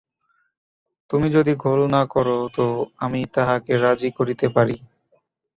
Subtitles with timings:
[1.09, 2.65] তুমি যদি গোল না কর তো
[2.97, 4.77] আমি তাহাকে রাজি করিতে পারি।